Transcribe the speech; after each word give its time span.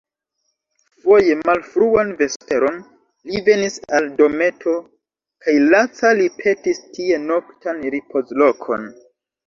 Foje, 1.03 1.35
malfruan 1.49 2.13
vesperon, 2.21 2.79
li 3.33 3.43
venis 3.51 3.77
al 3.99 4.09
dometo, 4.23 4.75
kaj 5.45 5.59
laca 5.69 6.17
li 6.23 6.29
petis 6.43 6.85
tie 6.99 7.25
noktan 7.31 7.89
ripozlokon. 7.99 8.95